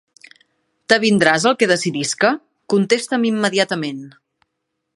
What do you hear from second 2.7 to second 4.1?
Contesta'm immediatament!